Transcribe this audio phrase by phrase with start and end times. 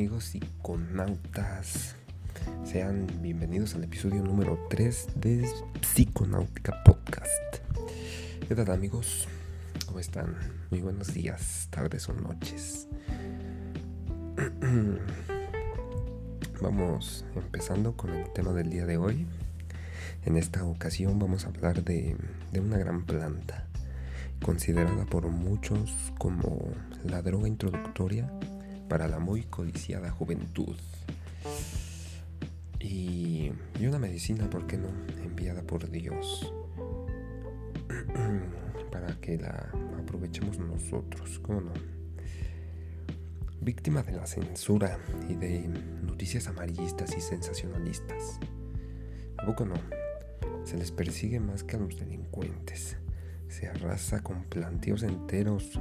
[0.00, 1.94] amigos psiconautas?
[2.64, 5.46] Sean bienvenidos al episodio número 3 de
[5.82, 7.28] Psiconáutica Podcast.
[8.48, 9.28] ¿Qué tal amigos?
[9.84, 10.38] ¿Cómo están?
[10.70, 12.88] Muy buenos días, tardes o noches.
[16.62, 19.26] Vamos empezando con el tema del día de hoy.
[20.24, 22.16] En esta ocasión vamos a hablar de,
[22.52, 23.66] de una gran planta,
[24.42, 26.72] considerada por muchos como
[27.04, 28.32] la droga introductoria
[28.90, 30.76] para la muy codiciada juventud.
[32.80, 34.88] Y, y una medicina, ¿por qué no?
[35.22, 36.52] Enviada por Dios.
[38.90, 41.72] para que la aprovechemos nosotros, ¿cómo no?
[43.60, 45.68] Víctima de la censura y de
[46.02, 48.40] noticias amarillistas y sensacionalistas.
[49.38, 49.76] ¿A poco no?
[50.64, 52.96] Se les persigue más que a los delincuentes.
[53.60, 55.78] Se arrasa con planteos enteros.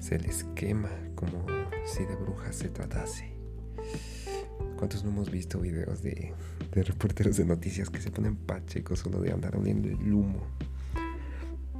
[0.00, 1.44] Se les quema como
[1.84, 3.34] si de brujas se tratase.
[4.78, 6.32] ¿Cuántos no hemos visto videos de,
[6.72, 10.46] reporteros de noticias que se ponen pachecos solo de andar oliendo el humo?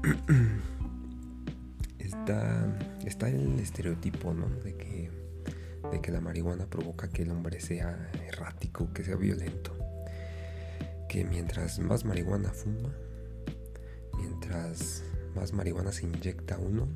[1.99, 4.51] está, está el estereotipo, ¿no?
[4.63, 5.11] De que,
[5.91, 9.75] de que la marihuana provoca que el hombre sea errático, que sea violento.
[11.09, 12.93] Que mientras más marihuana fuma,
[14.19, 15.05] mientras
[15.35, 16.89] más marihuana se inyecta uno,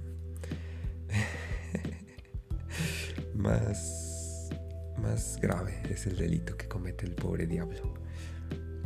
[3.34, 4.50] más,
[4.98, 7.94] más grave es el delito que comete el pobre diablo.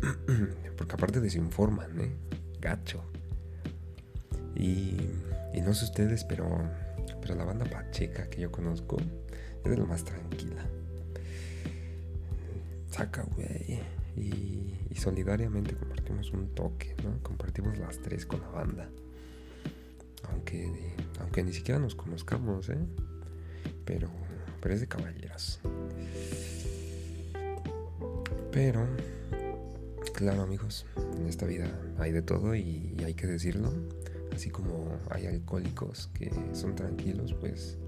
[0.76, 2.12] Porque aparte desinforman, ¿eh?
[2.60, 3.02] Gacho.
[4.54, 4.96] Y,
[5.54, 6.46] y, no sé ustedes, pero,
[7.20, 8.96] pero la banda pacheca que yo conozco
[9.64, 10.66] es de lo más tranquila.
[12.88, 13.80] Saca, güey.
[14.16, 17.22] Y, y, solidariamente compartimos un toque, ¿no?
[17.22, 18.90] Compartimos las tres con la banda.
[21.30, 22.78] Aunque, ni siquiera nos conozcamos, ¿eh?
[23.84, 24.10] Pero,
[24.60, 25.60] pero es de caballeras.
[28.50, 28.84] Pero,
[30.12, 33.70] claro amigos, en esta vida hay de todo y hay que decirlo.
[34.34, 37.78] Así como hay alcohólicos que son tranquilos, pues,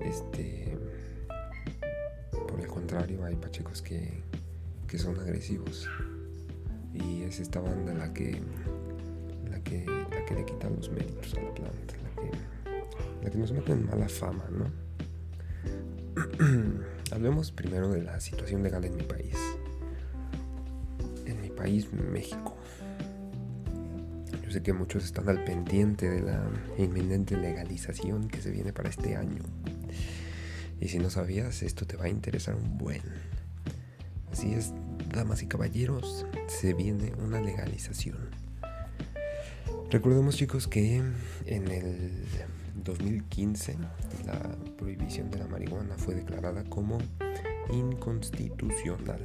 [0.00, 0.78] este,
[2.46, 4.22] por el contrario, hay pachecos que,
[4.86, 5.88] que son agresivos.
[6.94, 8.40] Y es esta banda la que,
[9.50, 13.38] la que, la que le quita los méritos a la planta, la que, la que
[13.38, 14.70] nos mete en mala fama, ¿no?
[17.12, 19.36] Hablemos primero de la situación legal en mi país.
[21.26, 22.56] En mi país, México.
[24.42, 26.42] Yo sé que muchos están al pendiente de la
[26.78, 29.42] inminente legalización que se viene para este año.
[30.80, 33.02] Y si no sabías, esto te va a interesar un buen.
[34.32, 34.72] Así es,
[35.12, 38.37] damas y caballeros, se viene una legalización.
[39.90, 40.96] Recordemos chicos que
[41.46, 42.26] en el
[42.84, 43.78] 2015
[44.26, 44.38] la
[44.76, 46.98] prohibición de la marihuana fue declarada como
[47.70, 49.20] inconstitucional,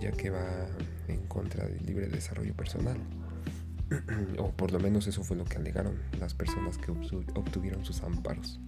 [0.00, 0.66] ya que va
[1.08, 2.96] en contra del libre desarrollo personal.
[4.38, 8.58] o por lo menos eso fue lo que alegaron las personas que obtuvieron sus amparos.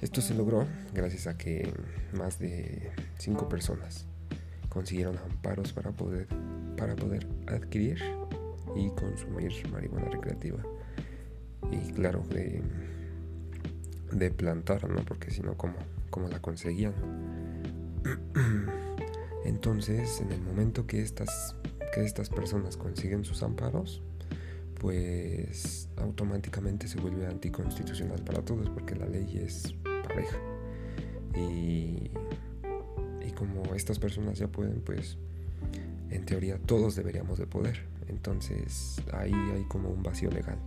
[0.00, 1.72] Esto se logró gracias a que
[2.12, 4.06] más de cinco personas
[4.68, 6.26] consiguieron amparos para poder,
[6.76, 8.02] para poder adquirir
[8.76, 10.62] y consumir marihuana recreativa.
[11.70, 12.62] Y claro, de,
[14.12, 15.04] de plantar, ¿no?
[15.04, 15.74] Porque si no, ¿cómo,
[16.10, 16.94] ¿cómo la conseguían?
[19.44, 21.56] Entonces, en el momento que estas,
[21.94, 24.02] que estas personas consiguen sus amparos,
[24.80, 29.74] pues automáticamente se vuelve anticonstitucional para todos porque la ley es
[30.06, 30.36] pareja.
[31.34, 32.10] Y,
[33.26, 35.18] y como estas personas ya pueden, pues
[36.10, 37.95] en teoría todos deberíamos de poder.
[38.08, 40.58] Entonces ahí hay como un vacío legal.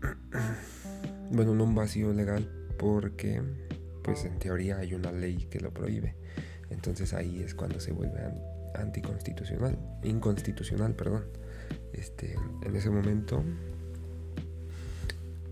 [1.34, 2.46] Bueno, no un vacío legal
[2.78, 3.40] porque
[4.02, 6.14] pues en teoría hay una ley que lo prohíbe.
[6.68, 8.20] Entonces ahí es cuando se vuelve
[8.74, 11.24] anticonstitucional, inconstitucional, perdón.
[11.92, 13.42] Este, en ese momento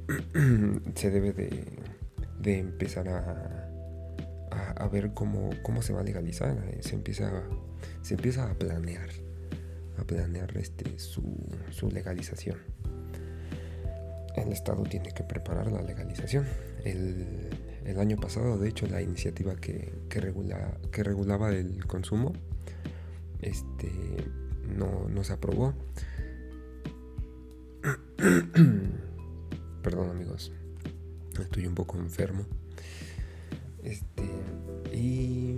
[0.95, 3.67] se debe de, empezar a,
[4.51, 6.56] a, a, ver cómo, cómo se va a legalizar.
[6.81, 7.31] Se empieza,
[8.03, 9.09] se empieza a planear,
[10.06, 11.23] planear este, su,
[11.70, 12.58] su legalización.
[14.37, 16.47] El Estado tiene que preparar la legalización.
[16.85, 17.50] El,
[17.85, 22.32] el año pasado, de hecho, la iniciativa que, que, regula, que regulaba el consumo
[23.43, 23.91] este,
[24.76, 25.75] no, no se aprobó.
[29.82, 30.53] Perdón amigos,
[31.41, 32.44] estoy un poco enfermo.
[33.82, 34.29] Este,
[34.93, 35.56] y,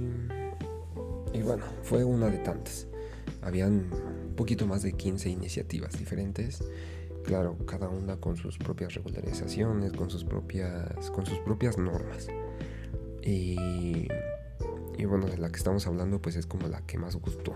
[1.32, 2.86] y bueno, fue una de tantas.
[3.42, 6.64] Habían un poquito más de 15 iniciativas diferentes.
[7.24, 12.28] Claro, cada una con sus propias regularizaciones, con sus propias, con sus propias normas.
[13.22, 14.08] Y,
[14.98, 17.54] y bueno, de la que estamos hablando pues es como la que más gustó,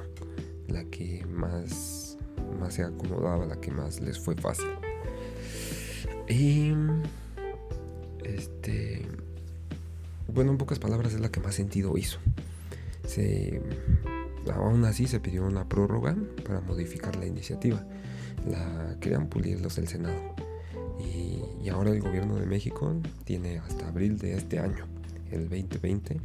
[0.69, 2.17] la que más,
[2.61, 4.69] más se acomodaba, la que más les fue fácil.
[6.29, 6.73] Y
[8.25, 9.07] este,
[10.33, 12.19] bueno, en pocas palabras es la que más sentido hizo.
[13.07, 13.63] Se,
[14.53, 17.85] aún así se pidió una prórroga para modificar la iniciativa.
[18.49, 20.35] La querían pulir los del Senado.
[21.01, 22.95] Y, y ahora el gobierno de México
[23.25, 24.87] tiene hasta abril de este año,
[25.31, 26.21] el 2020,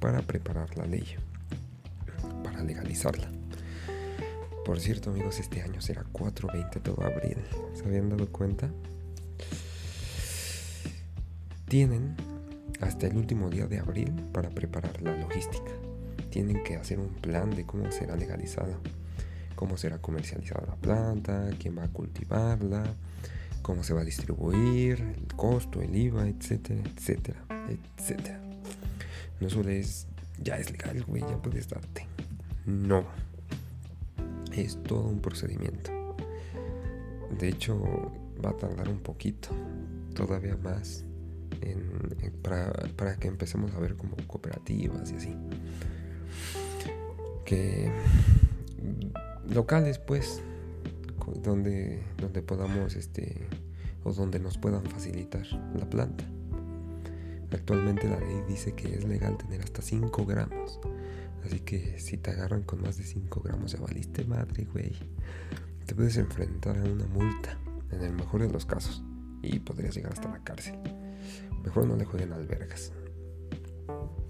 [0.00, 1.04] para preparar la ley,
[2.42, 3.30] para legalizarla.
[4.64, 7.38] Por cierto, amigos, este año será 4.20 todo abril.
[7.74, 8.70] ¿Se habían dado cuenta?
[11.66, 12.14] Tienen
[12.80, 15.79] hasta el último día de abril para preparar la logística.
[16.30, 18.78] Tienen que hacer un plan de cómo será legalizada,
[19.56, 22.84] cómo será comercializada la planta, quién va a cultivarla,
[23.62, 27.40] cómo se va a distribuir, el costo, el IVA, etcétera, etcétera,
[27.98, 28.40] etcétera.
[29.40, 30.06] No solo es,
[30.42, 32.06] ya es legal, güey, ya puedes darte.
[32.66, 33.04] No.
[34.52, 35.90] Es todo un procedimiento.
[37.38, 38.12] De hecho,
[38.44, 39.50] va a tardar un poquito,
[40.14, 41.04] todavía más
[42.96, 45.36] para, que empecemos a ver como cooperativas y así.
[47.50, 47.90] Que
[49.52, 50.40] locales pues
[51.42, 53.48] donde, donde podamos este
[54.04, 55.44] o donde nos puedan facilitar
[55.74, 56.24] la planta.
[57.50, 60.78] Actualmente la ley dice que es legal tener hasta 5 gramos.
[61.44, 64.92] Así que si te agarran con más de 5 gramos ya valiste madre, güey.
[65.86, 67.58] Te puedes enfrentar a una multa,
[67.90, 69.02] en el mejor de los casos,
[69.42, 70.78] y podrías llegar hasta la cárcel
[71.64, 72.92] mejor no le jueguen albergas.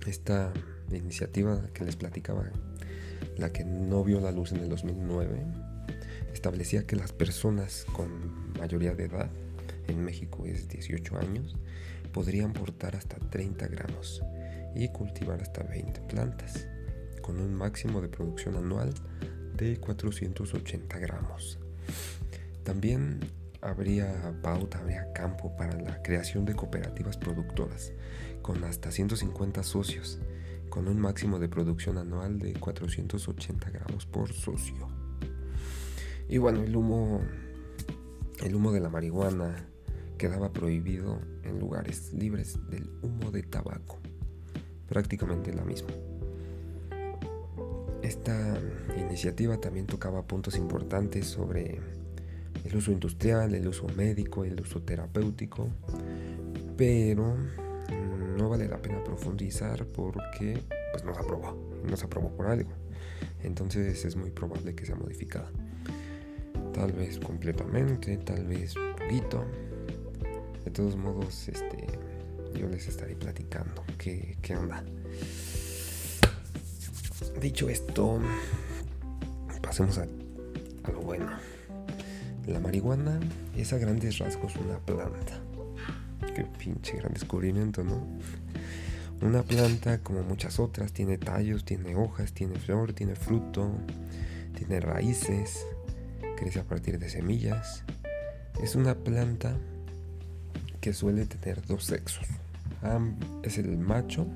[0.06, 0.52] Esta
[0.90, 2.50] iniciativa que les platicaba,
[3.40, 5.42] la que no vio la luz en el 2009,
[6.32, 9.30] establecía que las personas con mayoría de edad,
[9.88, 11.56] en México es 18 años,
[12.12, 14.22] podrían portar hasta 30 gramos
[14.74, 16.68] y cultivar hasta 20 plantas,
[17.22, 18.92] con un máximo de producción anual
[19.56, 21.58] de 480 gramos.
[22.62, 23.20] También
[23.62, 27.92] habría pauta, habría campo para la creación de cooperativas productoras
[28.42, 30.18] con hasta 150 socios,
[30.70, 34.88] con un máximo de producción anual de 480 gramos por socio.
[36.28, 37.20] Y bueno, el humo,
[38.42, 39.66] el humo de la marihuana
[40.16, 43.98] quedaba prohibido en lugares libres del humo de tabaco,
[44.88, 45.90] prácticamente la misma.
[48.02, 48.58] Esta
[48.96, 51.80] iniciativa también tocaba puntos importantes sobre
[52.64, 55.68] el uso industrial, el uso médico, el uso terapéutico,
[56.76, 57.36] pero
[58.40, 60.58] no vale la pena profundizar porque
[60.92, 62.70] pues no se aprobó, no se aprobó por algo.
[63.42, 65.50] Entonces es muy probable que sea modificada.
[66.72, 69.44] Tal vez completamente, tal vez poquito.
[70.64, 71.86] De todos modos, este,
[72.58, 74.82] yo les estaré platicando qué, qué onda.
[77.40, 78.20] Dicho esto,
[79.62, 80.04] pasemos a,
[80.84, 81.30] a lo bueno.
[82.46, 83.20] La marihuana
[83.56, 85.49] es a grandes rasgos una planta.
[86.34, 88.06] Qué pinche gran descubrimiento, ¿no?
[89.20, 93.70] Una planta, como muchas otras, tiene tallos, tiene hojas, tiene flor, tiene fruto,
[94.56, 95.66] tiene raíces,
[96.36, 97.84] crece a partir de semillas.
[98.62, 99.56] Es una planta
[100.80, 102.26] que suele tener dos sexos.
[103.42, 104.26] Es el macho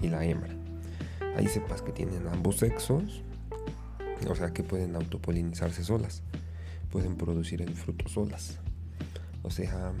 [0.00, 0.54] y la hembra.
[1.36, 3.22] Ahí sepas que tienen ambos sexos,
[4.28, 6.22] o sea que pueden autopolinizarse solas
[6.92, 8.58] pueden producir el fruto solas.
[9.42, 9.92] O sea,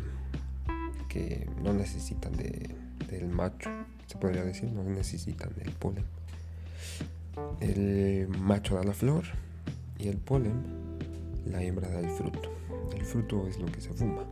[1.12, 3.68] que no necesitan del macho,
[4.06, 6.04] se podría decir, no necesitan del polen.
[7.60, 9.24] El macho da la flor
[9.98, 10.62] y el polen
[11.44, 12.50] la hembra da el fruto.
[12.96, 14.24] El fruto es lo que se fuma,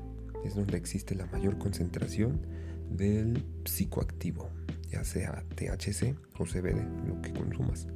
[0.43, 2.41] es donde existe la mayor concentración
[2.91, 4.49] del psicoactivo,
[4.91, 7.89] ya sea THC o CBD, lo que consumas.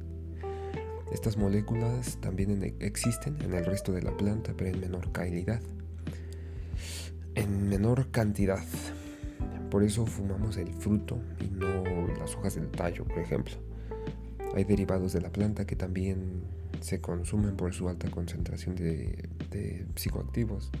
[1.11, 5.61] Estas moléculas también existen en el resto de la planta, pero en menor calidad,
[7.35, 8.63] en menor cantidad.
[9.69, 13.53] Por eso fumamos el fruto y no las hojas del tallo, por ejemplo.
[14.55, 16.43] Hay derivados de la planta que también
[16.79, 19.27] se consumen por su alta concentración de,
[19.95, 20.71] psicoactivos,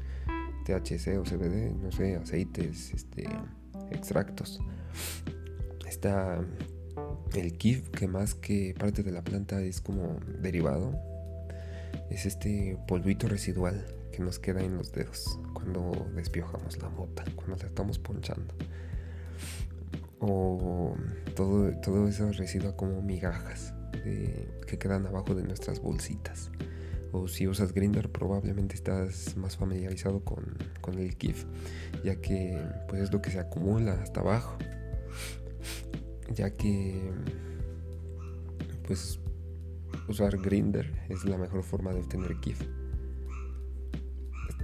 [0.65, 3.27] THC o CBD, no sé, aceites, este,
[3.91, 4.61] extractos.
[5.87, 6.39] Está
[7.33, 10.97] el kif, que más que parte de la planta es como derivado,
[12.09, 13.85] es este polvito residual
[14.15, 18.53] que nos queda en los dedos cuando despiojamos la mota, cuando la estamos ponchando.
[20.19, 20.95] O
[21.35, 26.51] todo, todo eso residua como migajas que quedan abajo de nuestras bolsitas.
[27.11, 30.45] O si usas Grinder probablemente estás más familiarizado con,
[30.81, 31.45] con el KIF,
[32.03, 34.57] ya que pues es lo que se acumula hasta abajo
[36.33, 37.11] ya que
[38.85, 39.19] pues
[40.07, 42.61] usar Grinder es la mejor forma de obtener KIF.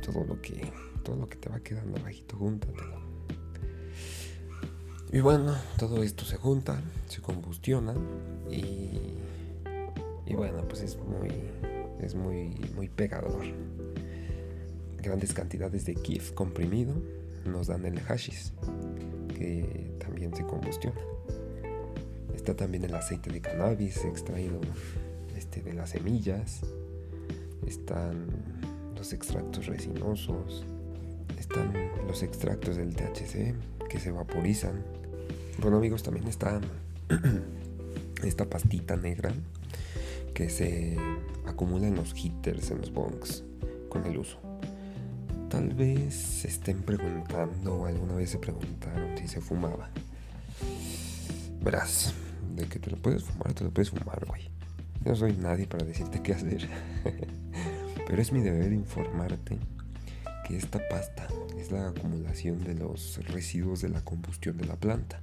[0.01, 0.71] Todo lo que
[1.03, 3.01] todo lo que te va quedando bajito, júntatelo.
[5.11, 7.93] Y bueno, todo esto se junta, se combustiona
[8.49, 9.17] y,
[10.25, 11.31] y bueno, pues es muy
[12.01, 13.43] es muy muy pegador.
[14.97, 16.93] Grandes cantidades de KIF comprimido
[17.45, 18.51] nos dan el hashish
[19.37, 21.01] que también se combustiona.
[22.35, 24.59] Está también el aceite de cannabis extraído
[25.35, 26.61] este, de las semillas.
[27.67, 28.50] Están
[29.01, 30.63] los extractos resinosos.
[31.39, 31.73] Están
[32.05, 33.55] los extractos del THC
[33.89, 34.83] que se vaporizan.
[35.59, 36.61] Bueno amigos, también está
[38.23, 39.33] esta pastita negra
[40.35, 40.97] que se
[41.47, 43.43] acumula en los heaters, en los bongs,
[43.89, 44.37] con el uso.
[45.49, 49.89] Tal vez se estén preguntando alguna vez se preguntaron si se fumaba.
[51.59, 52.13] Verás,
[52.55, 54.51] de que te lo puedes fumar, te lo puedes fumar, güey.
[55.03, 56.69] No soy nadie para decirte qué hacer.
[58.07, 59.57] Pero es mi deber informarte
[60.47, 61.27] que esta pasta
[61.57, 65.21] es la acumulación de los residuos de la combustión de la planta.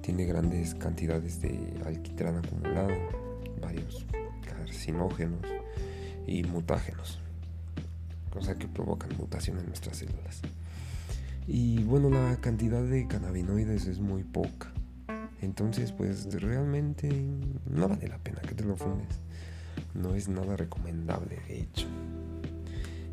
[0.00, 2.94] Tiene grandes cantidades de alquitrán acumulado,
[3.60, 4.06] varios
[4.46, 5.46] carcinógenos
[6.26, 7.22] y mutágenos
[8.32, 10.40] cosa que provocan mutación en nuestras células.
[11.46, 14.72] Y bueno, la cantidad de cannabinoides es muy poca.
[15.40, 17.10] Entonces, pues realmente
[17.68, 19.20] no vale la pena que te lo fumes.
[19.94, 21.86] No es nada recomendable, de hecho.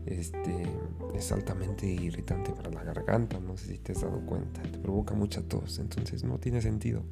[0.05, 0.65] Este
[1.13, 4.61] es altamente irritante para la garganta, no sé si te has dado cuenta.
[4.61, 7.03] Te provoca mucha tos, entonces no tiene sentido.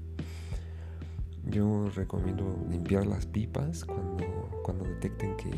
[1.45, 4.25] Yo recomiendo limpiar las pipas cuando,
[4.63, 5.51] cuando detecten que,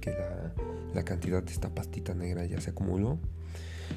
[0.00, 0.52] que la,
[0.94, 3.18] la cantidad de esta pastita negra ya se acumuló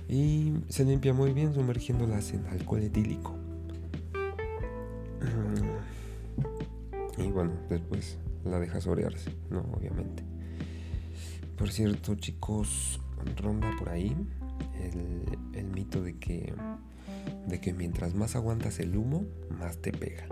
[0.08, 3.36] y se limpia muy bien sumergiéndolas en alcohol etílico.
[7.18, 9.62] Y bueno, después la dejas orearse, ¿no?
[9.74, 10.24] Obviamente.
[11.58, 13.00] Por cierto, chicos,
[13.38, 14.16] ronda por ahí
[15.54, 16.54] el, mito de que,
[17.48, 20.28] de que mientras más aguantas el humo, más te pega.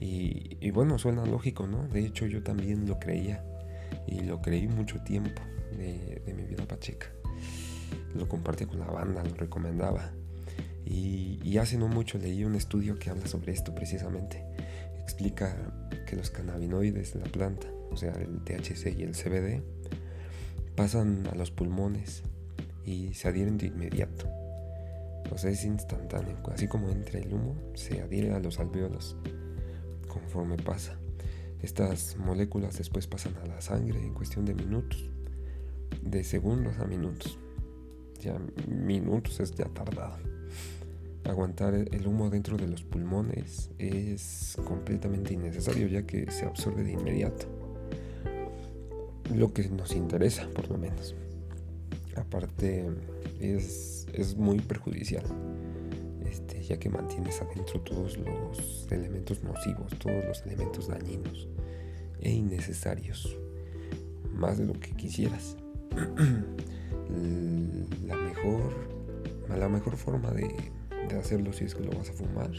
[0.00, 1.88] Y, y bueno, suena lógico, ¿no?
[1.88, 3.44] De hecho, yo también lo creía
[4.06, 5.42] y lo creí mucho tiempo
[5.76, 7.08] de, mi vida pacheca.
[8.14, 10.12] Lo compartí con la banda, lo recomendaba.
[10.84, 14.44] Y, hace no mucho leí un estudio que habla sobre esto precisamente.
[15.02, 15.56] Explica
[16.10, 19.62] que los cannabinoides de la planta, o sea, el THC y el CBD,
[20.74, 22.24] pasan a los pulmones
[22.84, 24.26] y se adhieren de inmediato.
[25.30, 26.36] O sea, es instantáneo.
[26.52, 29.16] Así como entra el humo, se adhiere a los alveolos
[30.08, 30.98] conforme pasa.
[31.62, 35.08] Estas moléculas después pasan a la sangre en cuestión de minutos,
[36.02, 37.38] de segundos a minutos.
[38.18, 38.36] Ya
[38.66, 40.18] minutos es ya tardado.
[41.24, 46.92] Aguantar el humo dentro de los pulmones es completamente innecesario ya que se absorbe de
[46.92, 47.46] inmediato.
[49.34, 51.14] Lo que nos interesa, por lo menos.
[52.16, 52.86] Aparte,
[53.40, 55.24] es, es muy perjudicial,
[56.28, 61.48] este, ya que mantienes adentro todos los elementos nocivos, todos los elementos dañinos
[62.20, 63.36] e innecesarios,
[64.32, 65.56] más de lo que quisieras.
[68.06, 68.74] la mejor,
[69.56, 70.52] la mejor forma de,
[71.14, 72.50] de hacerlo si es que lo vas a fumar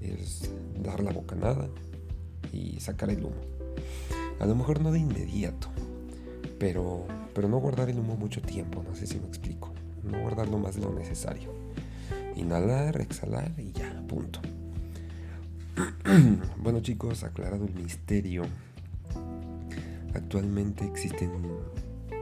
[0.00, 0.50] es
[0.82, 1.68] dar la bocanada
[2.52, 3.40] y sacar el humo.
[4.40, 5.68] A lo mejor no de inmediato,
[6.58, 9.72] pero, pero no guardar el humo mucho tiempo, no sé si me explico.
[10.02, 11.52] No guardarlo más de lo necesario.
[12.34, 14.40] Inhalar, exhalar y ya, punto.
[16.58, 18.42] bueno chicos, aclarado el misterio.
[20.14, 21.30] Actualmente existen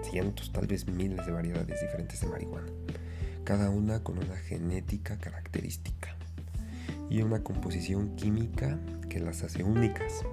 [0.02, 2.66] cientos, tal vez miles de variedades diferentes de marihuana,
[3.50, 6.14] cada una con una genética característica
[7.10, 8.78] y una composición química
[9.08, 10.24] que las hace únicas.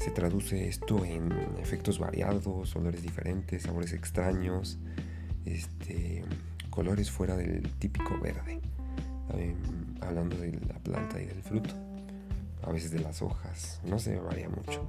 [0.00, 1.30] Se traduce esto en
[1.60, 4.76] efectos variados, olores diferentes, sabores extraños,
[5.44, 6.24] este,
[6.68, 8.60] colores fuera del típico verde,
[10.00, 11.76] hablando de la planta y del fruto,
[12.64, 14.84] a veces de las hojas, no se varía mucho.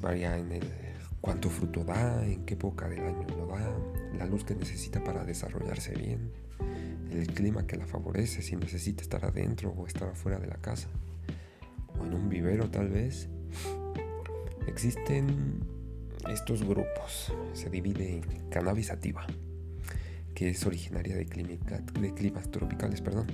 [0.00, 0.89] Varía en el
[1.20, 3.70] cuánto fruto da, en qué época del año lo da,
[4.16, 6.32] la luz que necesita para desarrollarse bien,
[7.10, 10.88] el clima que la favorece, si necesita estar adentro o estar afuera de la casa,
[11.98, 13.28] o en un vivero tal vez.
[14.66, 15.64] Existen
[16.28, 19.26] estos grupos, se divide en cannabis sativa,
[20.34, 23.26] que es originaria de, de climas tropicales, perdón.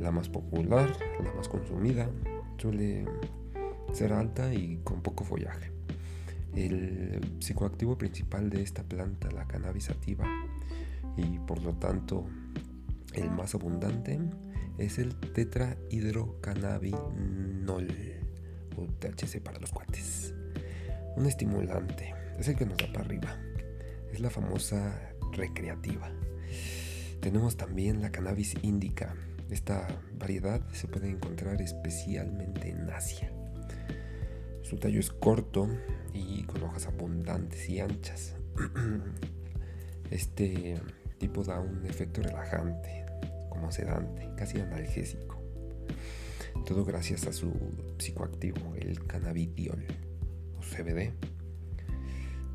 [0.00, 0.92] La más popular,
[1.22, 2.08] la más consumida,
[2.58, 3.04] suele
[3.92, 5.70] ser alta y con poco follaje.
[6.56, 10.26] El psicoactivo principal de esta planta, la cannabis sativa,
[11.16, 12.26] y por lo tanto
[13.14, 14.18] el más abundante,
[14.78, 17.88] es el tetrahidrocannabinol
[18.76, 20.34] o THC para los cuates.
[21.16, 23.36] Un estimulante, es el que nos da para arriba.
[24.12, 26.10] Es la famosa recreativa.
[27.20, 29.14] Tenemos también la cannabis indica.
[29.50, 29.86] Esta
[30.18, 33.30] variedad se puede encontrar especialmente en Asia.
[34.74, 35.68] Su tallo es corto
[36.12, 38.34] y con hojas abundantes y anchas.
[40.10, 40.80] Este
[41.16, 43.06] tipo da un efecto relajante,
[43.50, 45.40] como sedante, casi analgésico.
[46.66, 47.52] Todo gracias a su
[47.98, 49.86] psicoactivo, el cannabidiol
[50.58, 51.12] o CBD.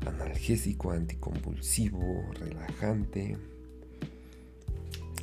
[0.06, 3.38] Analgésico, anticonvulsivo, relajante.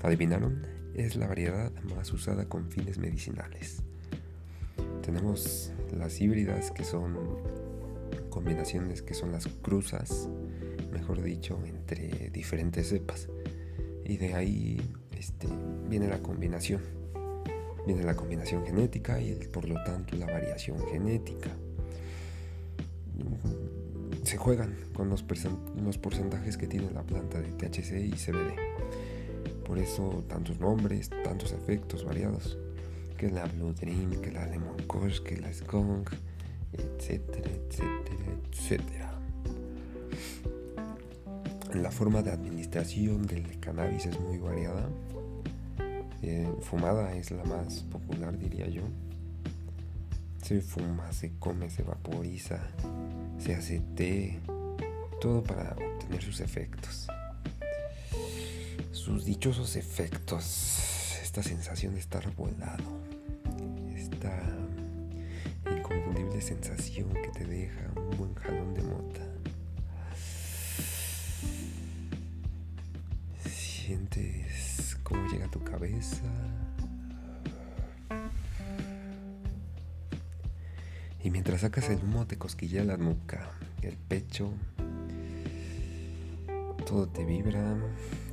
[0.02, 0.66] ¿Adivinaron?
[0.96, 3.84] Es la variedad más usada con fines medicinales.
[5.04, 7.16] Tenemos las híbridas que son
[8.30, 10.30] combinaciones que son las cruzas,
[10.92, 13.30] mejor dicho, entre diferentes cepas.
[14.06, 14.80] Y de ahí
[15.18, 15.48] este,
[15.90, 16.82] viene la combinación.
[17.86, 21.50] Viene la combinación genética y por lo tanto la variación genética.
[24.24, 25.26] Se juegan con los,
[25.84, 28.54] los porcentajes que tiene la planta de THC y CBD.
[29.66, 32.58] Por eso tantos nombres, tantos efectos variados.
[33.18, 36.12] Que la Blue Dream, que la Lemon Kush, que la Skunk,
[36.74, 39.20] etcétera, etcétera, etcétera.
[41.74, 44.88] La forma de administración del cannabis es muy variada.
[46.22, 48.84] Eh, fumada es la más popular, diría yo.
[50.42, 52.60] Se fuma, se come, se vaporiza,
[53.38, 54.40] se hace té,
[55.20, 57.08] todo para obtener sus efectos.
[58.92, 63.07] Sus dichosos efectos, esta sensación de estar volado,
[66.42, 69.38] sensación que te deja un buen jalón de mota
[73.88, 76.26] sientes cómo llega a tu cabeza.
[81.24, 83.50] Y mientras sacas el humo te cosquilla la nuca,
[83.82, 84.52] el pecho.
[86.86, 87.78] Todo te vibra,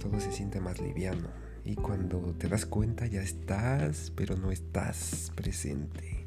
[0.01, 1.29] todo se siente más liviano.
[1.65, 6.24] Y cuando te das cuenta ya estás, pero no estás presente.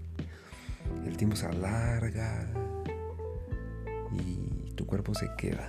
[1.06, 2.48] El tiempo se alarga
[4.14, 5.68] y tu cuerpo se queda.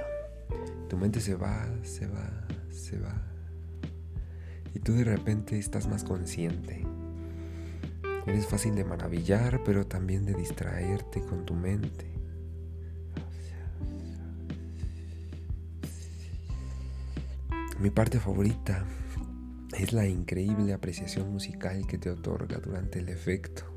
[0.89, 3.29] Tu mente se va, se va, se va
[4.75, 6.85] y tú de repente estás más consciente.
[8.27, 12.07] Eres fácil de maravillar, pero también de distraerte con tu mente.
[17.81, 18.85] Mi parte favorita
[19.79, 23.68] es la increíble apreciación musical que te otorga durante el efecto,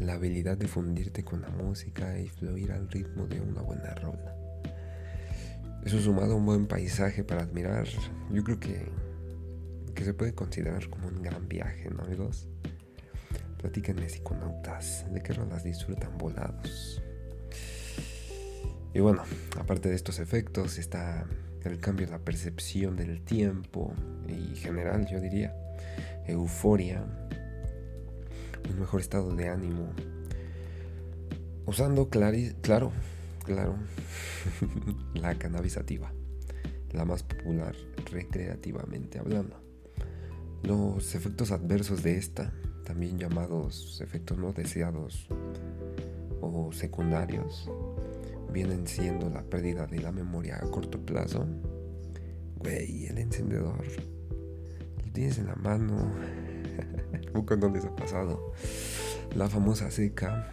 [0.00, 4.34] la habilidad de fundirte con la música y fluir al ritmo de una buena rola.
[5.84, 7.86] Eso sumado a un buen paisaje para admirar,
[8.30, 8.90] yo creo que
[9.96, 12.48] que se puede considerar como un gran viaje, ¿no, amigos?
[13.58, 17.02] Platíquenme, psiconautas, de qué rolas disfrutan volados.
[18.94, 19.22] Y bueno,
[19.58, 21.26] aparte de estos efectos, está
[21.64, 23.92] el cambio de la percepción del tiempo
[24.28, 25.56] y general, yo diría,
[26.26, 27.02] euforia,
[28.70, 29.92] un mejor estado de ánimo,
[31.66, 32.92] usando claro,
[33.44, 33.76] claro,
[35.14, 36.12] la cannabisativa,
[36.92, 37.74] la más popular
[38.10, 39.60] recreativamente hablando.
[40.62, 42.52] Los efectos adversos de esta,
[42.84, 45.28] también llamados efectos no deseados
[46.40, 47.70] o secundarios,
[48.52, 51.46] vienen siendo la pérdida de la memoria a corto plazo.
[52.56, 53.84] Güey, el encendedor.
[55.04, 56.10] Lo tienes en la mano.
[57.44, 58.52] ¿Con dónde se ha pasado?
[59.34, 60.52] La famosa seca.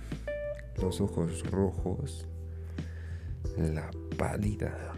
[0.81, 2.27] Los ojos rojos.
[3.57, 4.93] La pálida.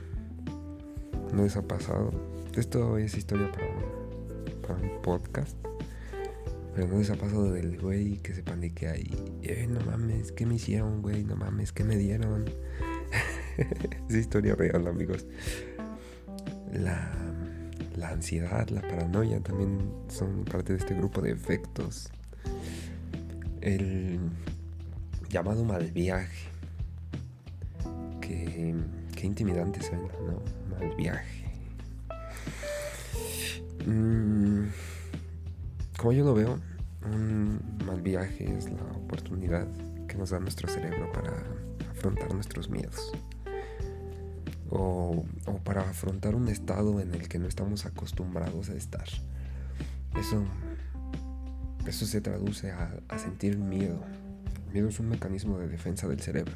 [1.33, 2.11] ¿No les ha pasado?
[2.55, 5.57] Esto es historia para un podcast.
[6.73, 9.11] Pero no les ha pasado del güey que se paniquea y,
[9.43, 11.23] eh, no mames, ¿qué me hicieron, güey?
[11.23, 12.45] No mames, ¿qué me dieron?
[14.09, 15.25] es historia real, amigos.
[16.73, 17.24] La,
[17.95, 22.09] la ansiedad, la paranoia también son parte de este grupo de efectos.
[23.61, 24.19] El
[25.29, 26.49] llamado mal viaje.
[28.21, 28.75] Que,
[29.23, 30.39] intimidante suena, ¿no?
[30.69, 31.45] Mal viaje.
[33.87, 34.67] Mm,
[35.97, 36.59] como yo lo veo,
[37.03, 39.67] un mal viaje es la oportunidad
[40.07, 41.33] que nos da nuestro cerebro para
[41.91, 43.13] afrontar nuestros miedos.
[44.69, 45.23] O,
[45.63, 49.07] para afrontar un estado en el que no estamos acostumbrados a estar.
[50.19, 50.43] Eso,
[51.87, 53.99] eso se traduce a, sentir miedo.
[54.67, 56.55] El miedo es un mecanismo de defensa del cerebro.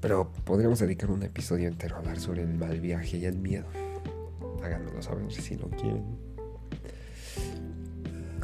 [0.00, 3.66] Pero podríamos dedicar un episodio entero a hablar sobre el mal viaje y el miedo
[4.62, 6.04] háganoslo saber si lo quieren.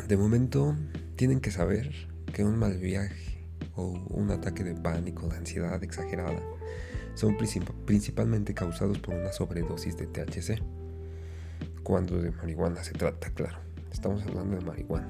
[0.09, 0.77] De momento,
[1.17, 1.91] tienen que saber
[2.33, 6.41] que un mal viaje o un ataque de pánico, de ansiedad exagerada,
[7.16, 7.37] son
[7.87, 10.62] principalmente causados por una sobredosis de THC.
[11.83, 13.59] Cuando de marihuana se trata, claro.
[13.90, 15.09] Estamos hablando de marihuana.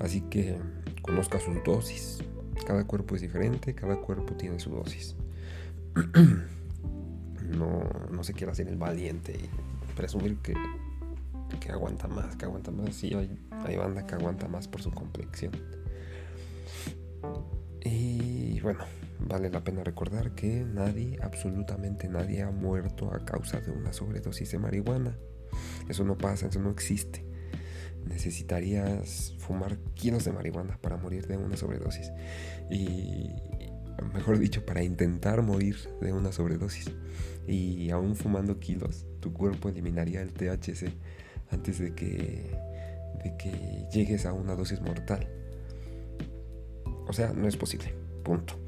[0.00, 0.58] Así que
[1.00, 2.18] conozca sus dosis.
[2.66, 5.16] Cada cuerpo es diferente, cada cuerpo tiene su dosis.
[7.56, 10.52] no, no se quiera hacer el valiente y presumir que,
[11.58, 12.94] que aguanta más, que aguanta más.
[12.94, 15.52] Sí, hay, hay banda que aguanta más por su complexión.
[17.82, 18.84] Y bueno,
[19.28, 24.50] vale la pena recordar que nadie, absolutamente nadie ha muerto a causa de una sobredosis
[24.50, 25.16] de marihuana.
[25.88, 27.24] Eso no pasa, eso no existe.
[28.06, 32.10] Necesitarías fumar kilos de marihuana para morir de una sobredosis.
[32.70, 33.30] Y,
[34.14, 36.90] mejor dicho, para intentar morir de una sobredosis.
[37.46, 40.90] Y aún fumando kilos, tu cuerpo eliminaría el THC
[41.50, 42.50] antes de que,
[43.24, 45.28] de que llegues a una dosis mortal.
[47.06, 47.94] O sea, no es posible.
[48.22, 48.67] Punto.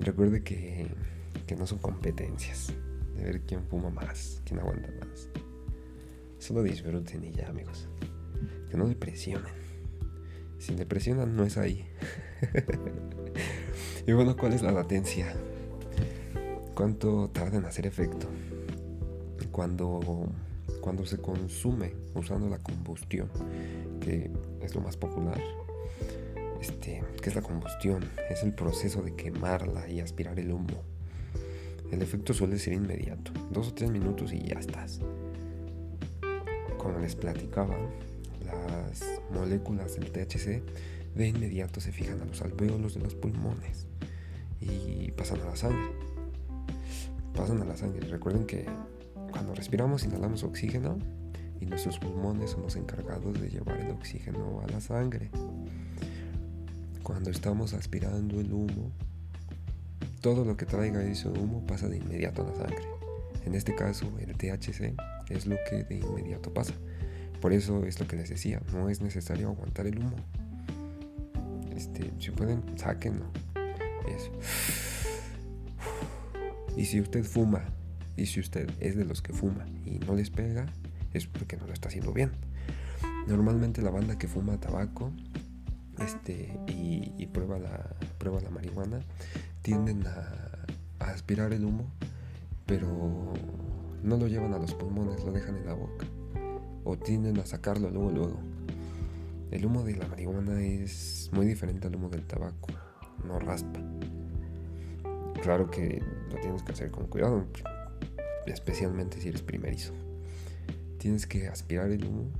[0.00, 0.88] Recuerde que,
[1.46, 2.72] que no son competencias.
[3.16, 5.28] De ver quién fuma más, quién aguanta más.
[6.38, 7.86] Solo disfruten y ya, amigos.
[8.70, 9.52] Que no le presionen.
[10.58, 11.86] Si le presionan, no es ahí.
[14.06, 15.34] y bueno, ¿cuál es la latencia?
[16.74, 18.26] ¿Cuánto tarda en hacer efecto?
[19.52, 20.30] Cuando,
[20.80, 23.28] cuando se consume usando la combustión,
[24.00, 24.30] que
[24.62, 25.40] es lo más popular,
[26.90, 28.04] este, ¿qué es la combustión?
[28.28, 30.82] Es el proceso de quemarla y aspirar el humo.
[31.90, 35.00] El efecto suele ser inmediato, dos o tres minutos y ya estás.
[36.78, 37.76] Como les platicaba,
[38.44, 40.62] las moléculas del THC
[41.14, 43.86] de inmediato se fijan a los alvéolos de los pulmones
[44.60, 45.90] y pasan a la sangre.
[47.34, 48.06] Pasan a la sangre.
[48.08, 48.66] Recuerden que
[49.32, 50.98] cuando respiramos inhalamos oxígeno
[51.60, 55.30] y nuestros pulmones son los encargados de llevar el oxígeno a la sangre.
[57.10, 58.92] Cuando estamos aspirando el humo,
[60.20, 62.84] todo lo que traiga ese humo pasa de inmediato a la sangre.
[63.44, 64.94] En este caso, el THC
[65.28, 66.72] es lo que de inmediato pasa.
[67.40, 70.14] Por eso es lo que les decía, no es necesario aguantar el humo.
[71.76, 73.26] Este, si pueden, sáquenlo.
[74.06, 74.30] Eso.
[76.76, 77.64] Y si usted fuma,
[78.16, 80.66] y si usted es de los que fuma y no les pega,
[81.12, 82.30] es porque no lo está haciendo bien.
[83.26, 85.10] Normalmente la banda que fuma tabaco
[86.00, 89.00] este, y, prueba, la, prueba la marihuana,
[89.62, 90.66] tienden a,
[90.98, 91.86] aspirar el humo,
[92.66, 93.32] pero
[94.02, 96.06] no lo llevan a los pulmones, lo dejan en la boca.
[96.84, 98.40] O tienden a sacarlo luego, luego.
[99.50, 102.68] El humo de la marihuana es muy diferente al humo del tabaco,
[103.26, 103.80] no raspa.
[105.42, 107.44] Claro que lo tienes que hacer con cuidado,
[108.46, 109.92] especialmente si eres primerizo.
[110.98, 112.30] Tienes que aspirar el humo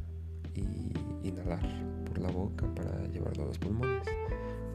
[0.55, 0.92] y
[1.27, 1.89] inhalar
[2.20, 4.06] la boca para llevarlo a los pulmones.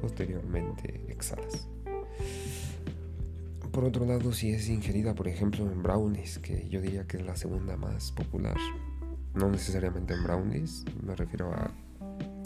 [0.01, 1.67] Posteriormente exhalas.
[3.71, 7.25] Por otro lado, si es ingerida, por ejemplo, en brownies, que yo diría que es
[7.25, 8.55] la segunda más popular,
[9.33, 11.71] no necesariamente en brownies, me refiero a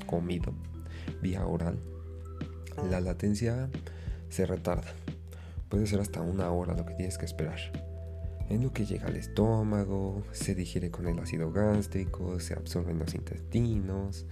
[0.07, 0.53] comido
[1.21, 1.77] vía oral,
[2.89, 3.69] la latencia
[4.29, 4.93] se retarda.
[5.69, 7.59] Puede ser hasta una hora lo que tienes que esperar
[8.49, 12.99] en lo que llega al estómago, se digiere con el ácido gástrico, se absorbe en
[12.99, 14.25] los intestinos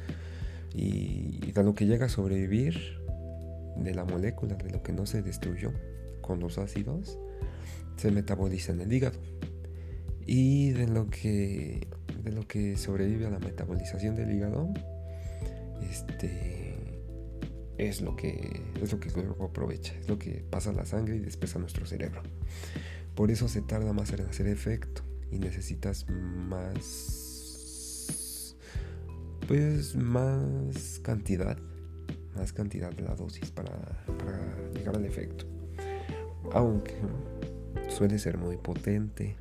[0.74, 3.02] y de lo que llega a sobrevivir
[3.78, 5.72] de la molécula, de lo que no se destruyó
[6.22, 7.18] con los ácidos,
[7.96, 9.20] se metaboliza en el hígado.
[10.26, 11.88] Y de lo que,
[12.24, 14.74] de lo que sobrevive a la metabolización del hígado,
[15.90, 16.76] este,
[17.78, 21.16] es lo que es lo que luego aprovecha, es lo que pasa a la sangre
[21.16, 22.22] y después a nuestro cerebro.
[23.16, 25.02] Por eso se tarda más en hacer efecto
[25.32, 27.27] y necesitas más,
[29.48, 31.58] pues más cantidad,
[32.36, 33.72] más cantidad de la dosis para,
[34.74, 35.46] llegar al efecto.
[36.52, 36.96] Aunque
[37.90, 39.36] suele ser muy potente.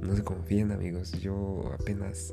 [0.00, 2.32] No se confíen amigos, yo apenas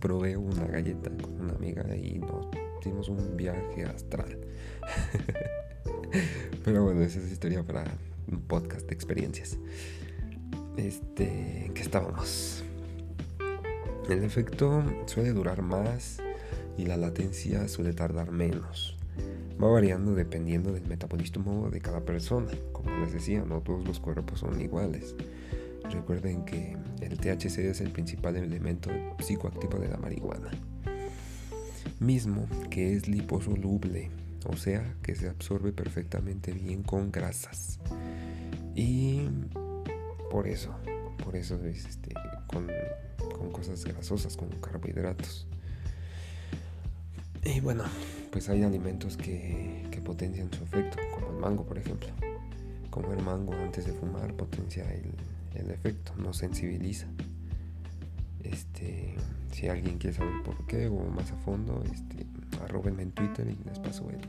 [0.00, 2.46] probé una galleta con una amiga y nos
[2.84, 4.38] dimos un viaje astral.
[6.64, 7.84] Pero bueno, esa es historia para
[8.30, 9.58] un podcast de experiencias.
[10.76, 12.63] Este, ¿en qué estábamos?
[14.08, 16.18] El efecto suele durar más
[16.76, 18.98] y la latencia suele tardar menos.
[19.62, 22.50] Va variando dependiendo del metabolismo de cada persona.
[22.72, 25.14] Como les decía, no todos los cuerpos son iguales.
[25.90, 28.90] Recuerden que el THC es el principal elemento
[29.20, 30.50] psicoactivo de la marihuana.
[31.98, 34.10] Mismo que es liposoluble,
[34.46, 37.80] o sea que se absorbe perfectamente bien con grasas.
[38.74, 39.28] Y
[40.30, 40.74] por eso,
[41.24, 42.12] por eso es este,
[42.48, 42.66] con,
[43.50, 45.46] cosas grasosas, con carbohidratos.
[47.42, 47.84] Y bueno,
[48.30, 52.08] pues hay alimentos que, que potencian su efecto, como el mango, por ejemplo.
[52.90, 55.12] Comer mango antes de fumar potencia el,
[55.54, 57.06] el efecto, no sensibiliza.
[58.42, 59.14] Este,
[59.52, 62.26] si alguien quiere saber por qué o más a fondo, este,
[62.62, 64.20] arrobenme en Twitter y les paso el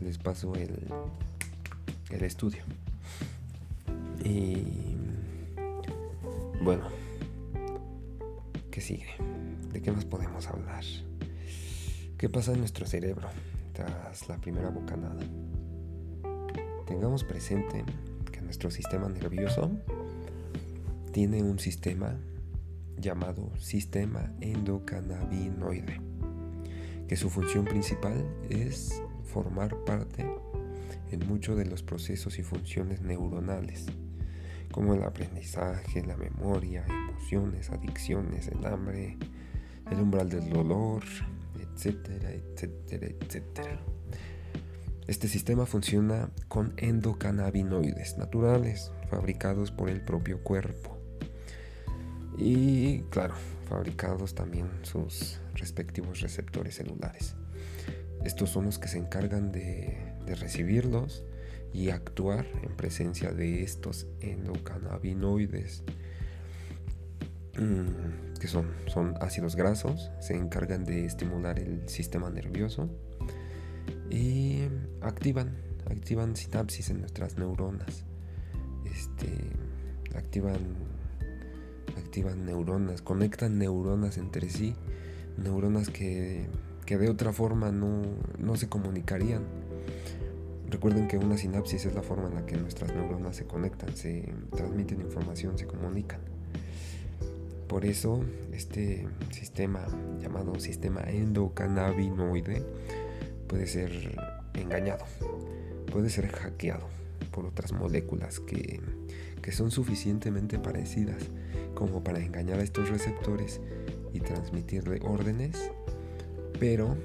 [0.00, 0.70] les paso el,
[2.10, 2.62] el estudio.
[4.24, 4.96] Y
[6.62, 6.84] bueno,
[8.76, 9.06] ¿qué sigue?
[9.72, 10.84] ¿De qué más podemos hablar?
[12.18, 13.26] ¿Qué pasa en nuestro cerebro
[13.72, 15.22] tras la primera bocanada?
[16.86, 17.84] Tengamos presente
[18.30, 19.70] que nuestro sistema nervioso
[21.10, 22.18] tiene un sistema
[22.98, 25.98] llamado sistema endocannabinoide,
[27.08, 30.26] que su función principal es formar parte
[31.10, 33.86] en muchos de los procesos y funciones neuronales,
[34.70, 39.16] como el aprendizaje, la memoria, emociones, adicciones, el hambre,
[39.90, 41.02] el umbral del dolor,
[41.58, 43.80] etcétera, etcétera, etcétera.
[45.06, 50.98] Este sistema funciona con endocannabinoides naturales fabricados por el propio cuerpo.
[52.36, 53.34] Y claro,
[53.68, 57.36] fabricados también sus respectivos receptores celulares.
[58.24, 61.24] Estos son los que se encargan de, recibirlos
[61.72, 65.82] y actuar en presencia de estos endocannabinoides,
[67.58, 72.88] mm, que son, son ácidos grasos, se encargan de estimular el sistema nervioso
[74.10, 74.62] y
[75.00, 75.56] activan,
[75.90, 78.04] activan sinapsis en nuestras neuronas.
[78.84, 79.28] Este,
[80.16, 80.60] activan,
[81.98, 84.74] activan neuronas, conectan neuronas entre sí,
[85.36, 86.48] neuronas que
[86.86, 89.42] que de otra forma no, se comunicarían.
[90.70, 94.32] Recuerden que una sinapsis es la forma en la que nuestras neuronas se conectan, se
[94.54, 96.20] transmiten información, se comunican.
[97.68, 99.86] Por eso este sistema
[100.20, 102.64] llamado sistema endocannabinoide
[103.48, 104.16] puede ser
[104.54, 105.04] engañado,
[105.92, 106.86] puede ser hackeado
[107.32, 108.80] por otras moléculas que,
[109.42, 111.22] que son suficientemente parecidas
[111.74, 113.60] como para engañar a estos receptores
[114.12, 115.70] y transmitirle órdenes
[116.58, 116.96] pero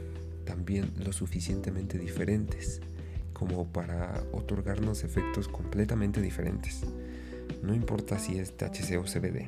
[0.45, 2.81] también lo suficientemente diferentes
[3.41, 6.83] como para otorgarnos efectos completamente diferentes.
[7.63, 9.47] No importa si es THC o CBD,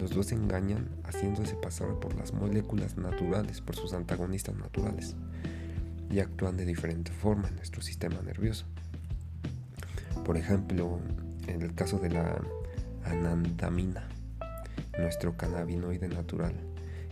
[0.00, 5.16] los dos engañan haciéndose pasar por las moléculas naturales, por sus antagonistas naturales,
[6.10, 8.64] y actúan de diferente forma en nuestro sistema nervioso.
[10.24, 10.98] Por ejemplo,
[11.46, 12.40] en el caso de la
[13.04, 14.08] anandamina,
[14.98, 16.54] nuestro cannabinoide natural,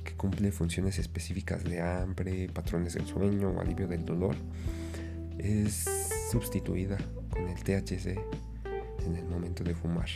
[0.02, 4.36] que cumple funciones específicas de hambre, patrones del sueño o alivio del dolor,
[5.38, 6.98] es sustituida
[7.30, 8.18] con el THC
[9.06, 10.08] en el momento de fumar.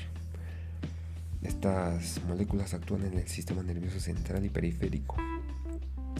[1.42, 5.16] Estas moléculas actúan en el sistema nervioso central y periférico.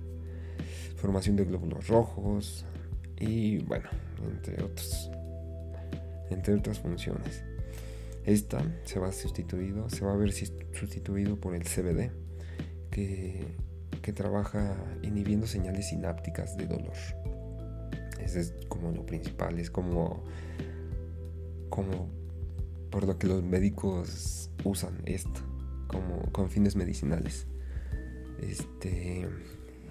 [0.96, 2.64] formación de glóbulos rojos
[3.18, 3.88] y bueno,
[4.22, 5.11] entre otros,
[6.31, 7.44] entre otras funciones.
[8.24, 12.11] Esta se va sustituido, se va a ver sustituido por el CBD,
[12.90, 13.57] que
[14.05, 16.93] que trabaja inhibiendo señales sinápticas de dolor.
[18.21, 20.23] Ese es como lo principal, es como,
[21.71, 22.11] como
[22.90, 25.40] por lo que los médicos usan esto,
[25.87, 27.47] como con fines medicinales.
[28.43, 29.27] Este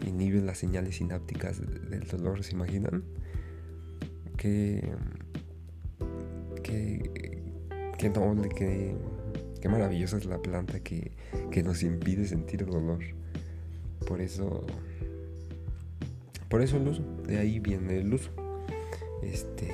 [0.05, 3.03] inhibe las señales sinápticas del dolor, ¿se imaginan?
[4.37, 4.93] Que,
[6.61, 7.41] que,
[7.97, 8.95] que noble, que
[9.67, 11.13] maravillosa es la planta que,
[11.49, 13.22] que nos impide sentir dolor.
[14.07, 14.65] Por eso,
[16.49, 18.29] por eso el uso, de ahí viene el uso.
[19.21, 19.71] Este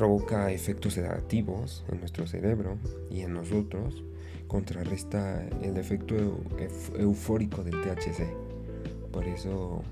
[0.00, 2.78] provoca efectos sedativos en nuestro cerebro
[3.10, 4.02] y en nosotros,
[4.46, 6.14] contrarresta el efecto
[6.98, 8.26] eufórico del THC.
[9.12, 9.82] Por eso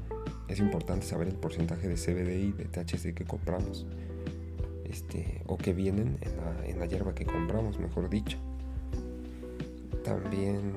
[0.49, 3.87] es importante saber el porcentaje de CBD y de THC que compramos.
[4.85, 8.39] Este, o que vienen en la, en la hierba que compramos, mejor dicho.
[10.03, 10.73] También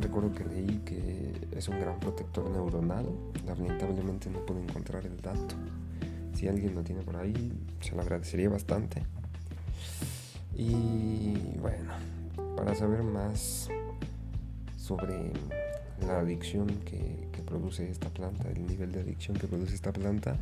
[0.00, 3.06] recuerdo que leí que es un gran protector neuronal.
[3.46, 5.54] Lamentablemente no puedo encontrar el dato.
[6.34, 9.02] Si alguien lo tiene por ahí, se lo agradecería bastante.
[10.54, 11.92] Y bueno,
[12.56, 13.68] para saber más
[14.76, 15.32] sobre
[16.06, 20.36] la adicción que, produce esta planta, el nivel de adicción que produce esta planta,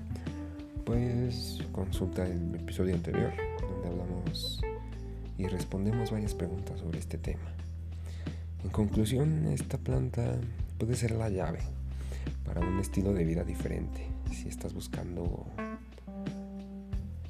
[0.84, 4.60] pues consulta el episodio anterior donde hablamos
[5.38, 7.54] y respondemos varias preguntas sobre este tema.
[8.64, 10.36] En conclusión, esta planta
[10.78, 11.60] puede ser la llave
[12.44, 14.06] para un estilo de vida diferente.
[14.32, 15.46] Si estás buscando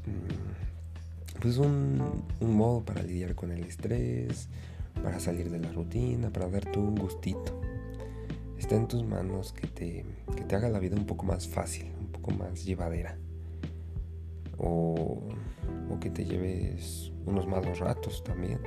[0.06, 4.48] mm, pues un, modo para lidiar con el estrés,
[5.02, 7.60] para salir de la rutina, para darte un gustito.
[8.58, 11.92] Está en tus manos que te, que te haga la vida un poco más fácil,
[12.00, 13.18] un poco más llevadera.
[14.56, 15.20] O,
[15.90, 18.58] o que te lleves unos malos ratos también.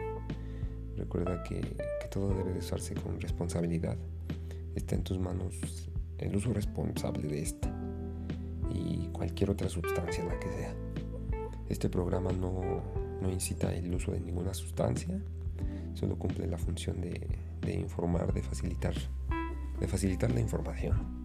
[0.95, 1.75] Recuerda que
[2.11, 3.97] todo debe de usarse con responsabilidad.
[4.75, 5.55] Está en tus manos
[6.19, 7.73] el uso responsable de esta
[8.69, 10.75] y cualquier otra sustancia, la que sea.
[11.69, 12.83] Este programa no,
[13.21, 15.19] no incita el uso de ninguna sustancia
[15.93, 18.93] solo cumple la función de, informar, de facilitar,
[19.79, 21.21] de facilitar la información.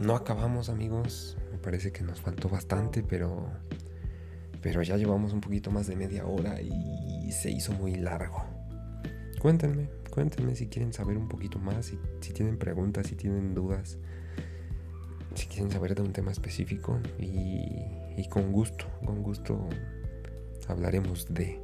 [0.00, 3.46] No acabamos amigos, me parece que nos faltó bastante, pero,
[4.60, 8.55] pero ya llevamos un poquito más de media hora y se hizo muy largo.
[9.40, 13.98] Cuéntenme, cuéntenme si quieren saber un poquito más, si, tienen preguntas, si tienen dudas,
[15.34, 17.84] si quieren saber de un tema específico y,
[18.16, 19.68] y con gusto, con gusto
[20.68, 21.60] hablaremos de...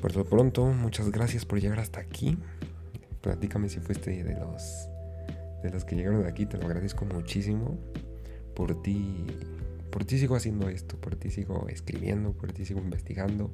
[0.00, 2.38] Por lo pronto, muchas gracias por llegar hasta aquí.
[3.20, 4.88] Platícame si fuiste de los
[5.62, 7.78] de los que llegaron de aquí, te lo agradezco muchísimo.
[8.54, 9.26] Por ti,
[9.90, 13.50] por ti sigo haciendo esto, por ti sigo escribiendo, por ti sigo investigando.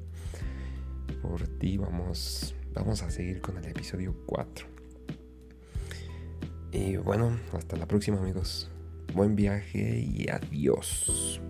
[1.21, 4.67] Por ti vamos vamos a seguir con el episodio 4.
[6.71, 8.69] Y bueno, hasta la próxima, amigos.
[9.13, 11.41] Buen viaje y adiós.